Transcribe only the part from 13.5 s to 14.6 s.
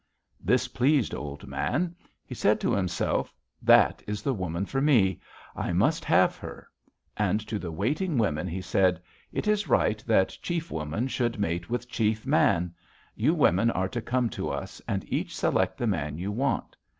are to come to